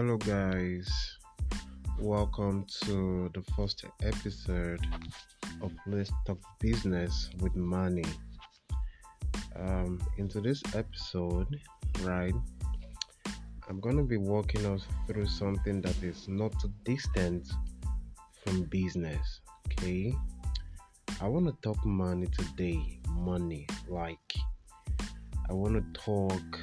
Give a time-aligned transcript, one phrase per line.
[0.00, 0.88] Hello, guys.
[1.98, 4.78] Welcome to the first episode
[5.60, 8.04] of Let's Talk Business with Money.
[9.56, 11.48] Um, in today's episode,
[12.02, 12.32] right,
[13.68, 17.48] I'm going to be walking us through something that is not too distant
[18.44, 19.40] from business.
[19.66, 20.14] Okay,
[21.20, 23.00] I want to talk money today.
[23.08, 24.32] Money, like,
[25.50, 26.60] I want to talk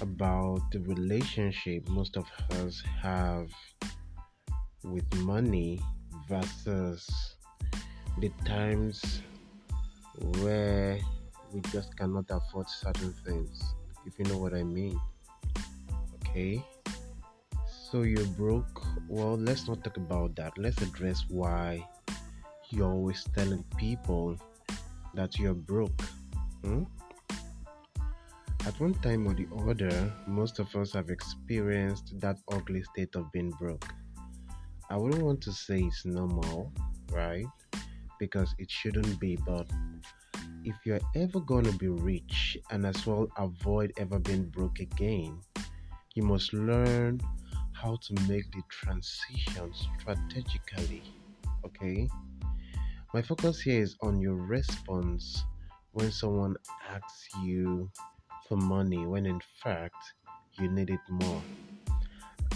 [0.00, 2.26] about the relationship most of
[2.62, 3.48] us have
[4.84, 5.80] with money
[6.28, 7.06] versus
[8.18, 9.22] the times
[10.40, 10.98] where
[11.52, 13.74] we just cannot afford certain things,
[14.06, 14.98] if you know what I mean.
[16.16, 16.62] Okay,
[17.90, 18.84] so you're broke.
[19.08, 20.58] Well, let's not talk about that.
[20.58, 21.86] Let's address why
[22.70, 24.36] you're always telling people
[25.14, 26.02] that you're broke.
[26.62, 26.84] Hmm?
[28.68, 33.32] At one time or the other, most of us have experienced that ugly state of
[33.32, 33.94] being broke.
[34.90, 36.70] I wouldn't want to say it's normal,
[37.10, 37.46] right?
[38.20, 39.70] Because it shouldn't be, but
[40.64, 45.40] if you're ever gonna be rich and as well avoid ever being broke again,
[46.14, 47.22] you must learn
[47.72, 51.04] how to make the transition strategically.
[51.64, 52.06] Okay?
[53.14, 55.42] My focus here is on your response
[55.92, 56.54] when someone
[56.86, 57.90] asks you
[58.48, 59.96] for money when in fact
[60.58, 61.42] you need it more.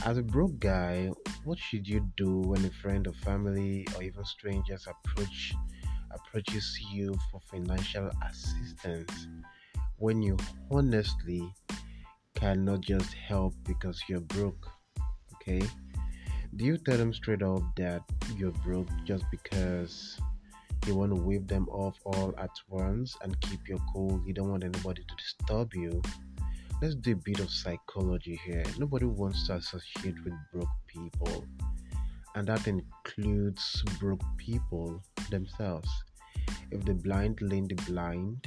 [0.04, 1.10] As a broke guy,
[1.44, 5.54] what should you do when a friend or family or even strangers approach
[6.10, 9.28] approaches you for financial assistance
[9.98, 10.36] when you
[10.70, 11.42] honestly
[12.34, 14.68] cannot just help because you're broke?
[15.34, 15.62] Okay?
[16.56, 18.02] Do you tell them straight up that
[18.36, 20.18] you're broke just because
[20.86, 24.20] you want to wave them off all at once and keep your cool.
[24.26, 26.02] You don't want anybody to disturb you.
[26.80, 28.64] Let's do a bit of psychology here.
[28.78, 31.44] Nobody wants to associate with broke people,
[32.34, 35.88] and that includes broke people themselves.
[36.72, 38.46] If the blind lead the blind,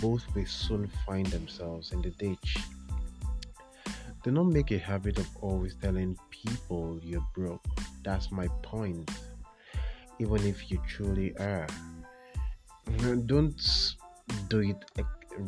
[0.00, 2.56] both will soon find themselves in the ditch.
[4.24, 7.64] Do not make a habit of always telling people you're broke.
[8.02, 9.10] That's my point
[10.18, 11.66] even if you truly are.
[13.26, 13.60] Don't
[14.48, 14.84] do it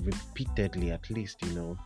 [0.04, 1.78] repeatedly, at least, you know.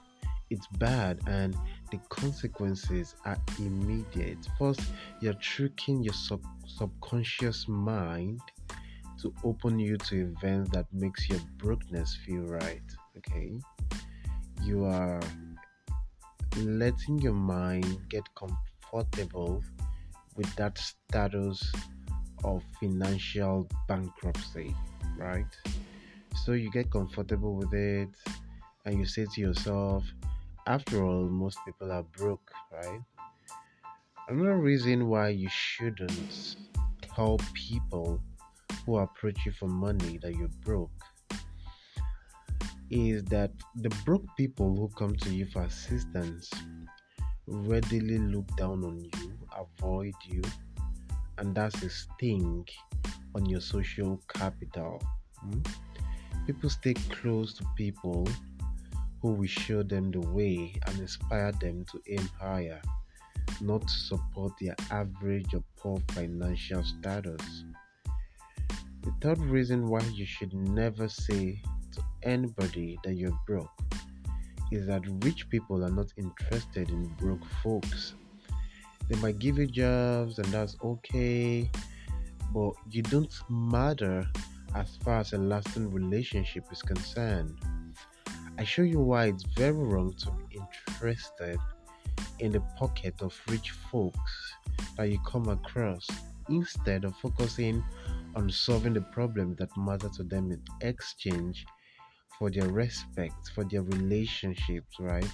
[0.51, 1.57] It's bad and
[1.91, 4.47] the consequences are immediate.
[4.59, 4.83] First,
[5.21, 8.41] you're tricking your sub- subconscious mind
[9.23, 12.83] to open you to events that makes your brokenness feel right.
[13.17, 13.53] Okay,
[14.63, 15.21] you are
[16.59, 19.63] letting your mind get comfortable
[20.37, 21.73] with that status
[22.45, 24.75] of financial bankruptcy,
[25.17, 25.47] right?
[26.45, 28.11] So you get comfortable with it
[28.85, 30.05] and you say to yourself,
[30.67, 33.01] after all, most people are broke, right?
[34.29, 36.57] Another reason why you shouldn't
[37.15, 38.21] tell people
[38.87, 40.91] who approach you for money that you're broke
[42.91, 46.51] is that the broke people who come to you for assistance
[47.47, 50.43] readily look down on you, avoid you,
[51.39, 52.67] and that's a sting
[53.35, 55.03] on your social capital.
[55.39, 55.61] Hmm?
[56.47, 58.27] People stay close to people
[59.21, 62.81] who will show them the way and inspire them to aim higher,
[63.61, 67.65] not support their average or poor financial status.
[69.03, 71.61] The third reason why you should never say
[71.93, 73.71] to anybody that you're broke
[74.73, 78.15] is that rich people are not interested in broke folks
[79.09, 81.71] they might give you jobs and that's okay
[82.55, 84.25] but you don't matter
[84.75, 87.59] as far as a lasting relationship is concerned.
[88.59, 91.59] I show you why it's very wrong to be interested
[92.39, 94.55] in the pocket of rich folks
[94.97, 96.07] that you come across
[96.49, 97.83] instead of focusing
[98.37, 101.65] on solving the problems that matter to them in exchange
[102.39, 105.31] for their respect for their relationships right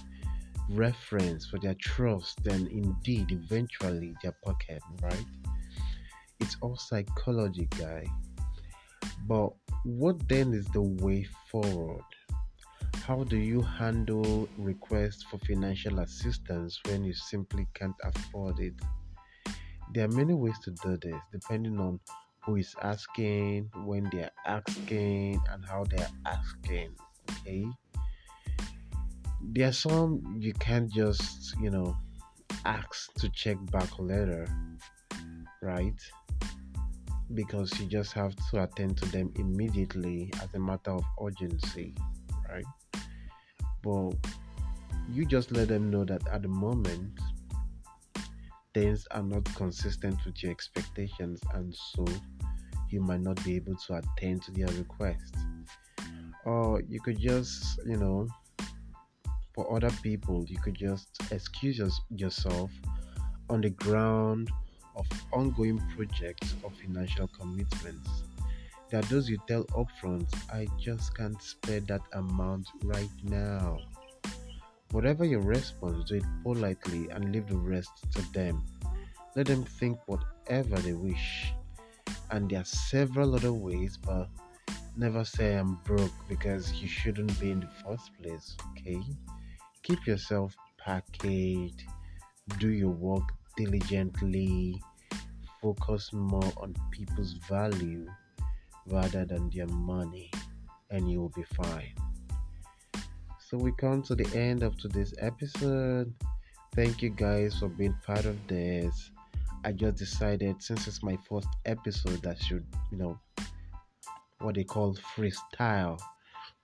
[0.73, 5.25] reference for their trust and indeed eventually their pocket, right?
[6.39, 8.05] It's all psychology, guy.
[9.27, 9.49] But
[9.83, 12.03] what then is the way forward?
[13.05, 18.73] How do you handle requests for financial assistance when you simply can't afford it?
[19.93, 21.99] There are many ways to do this depending on
[22.45, 26.95] who is asking, when they are asking, and how they are asking.
[27.29, 27.65] Okay,
[29.43, 31.95] there are some you can't just you know
[32.65, 34.47] ask to check back later
[35.61, 36.01] right?
[37.33, 41.95] Because you just have to attend to them immediately as a matter of urgency
[42.49, 42.65] right?
[43.83, 44.15] But
[45.09, 47.19] you just let them know that at the moment
[48.73, 52.05] things are not consistent with your expectations, and so
[52.89, 55.35] you might not be able to attend to their request.
[56.45, 58.27] Or you could just, you know,
[59.53, 62.71] for other people, you could just excuse yourself
[63.49, 64.49] on the ground
[64.95, 68.23] of ongoing projects or financial commitments.
[68.89, 73.79] There are those you tell upfront, I just can't spare that amount right now.
[74.91, 78.61] Whatever your response, do it politely and leave the rest to them.
[79.35, 81.53] Let them think whatever they wish.
[82.31, 84.27] And there are several other ways, but
[84.97, 89.01] never say I'm broke because you shouldn't be in the first place, okay?
[89.83, 91.83] Keep yourself packaged,
[92.59, 93.23] do your work
[93.57, 94.81] diligently,
[95.61, 98.07] focus more on people's value
[98.87, 100.31] rather than their money,
[100.89, 101.95] and you'll be fine.
[103.39, 106.13] So, we come to the end of today's episode.
[106.75, 109.11] Thank you guys for being part of this.
[109.65, 113.19] I just decided since it's my first episode that should, you know,
[114.39, 115.99] what they call freestyle.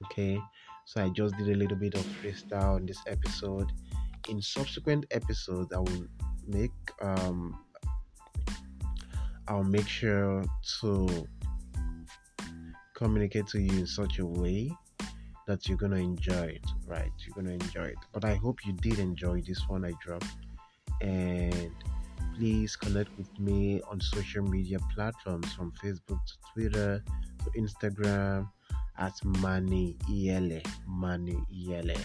[0.05, 0.39] Okay,
[0.87, 3.69] so I just did a little bit of freestyle in this episode.
[4.29, 6.07] In subsequent episodes, I will
[6.47, 7.59] make um
[9.49, 10.45] I'll make sure
[10.79, 11.27] to
[12.93, 14.71] communicate to you in such a way
[15.45, 17.11] that you're gonna enjoy it, right?
[17.25, 17.99] You're gonna enjoy it.
[18.13, 20.37] But I hope you did enjoy this one I dropped.
[21.01, 21.71] And
[22.37, 27.03] please connect with me on social media platforms from Facebook to Twitter
[27.43, 28.47] to Instagram
[28.97, 30.65] at Mani Iyele.
[30.85, 31.97] Mani Iyele.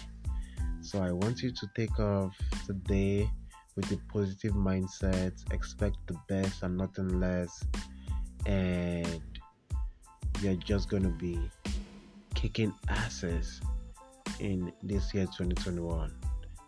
[0.81, 2.35] So I want you to take off
[2.65, 3.29] today
[3.75, 7.63] with a positive mindset, expect the best and nothing less,
[8.45, 9.21] and
[10.41, 11.39] you're just to be
[12.35, 13.61] kicking asses
[14.39, 16.13] in this year 2021.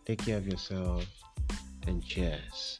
[0.05, 1.05] Take care of yourself
[1.87, 2.77] and cheers.